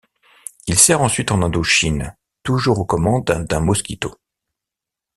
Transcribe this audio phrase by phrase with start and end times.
[0.65, 4.15] Il sert ensuite en Indochine, toujours aux commandes d'un Mosquito.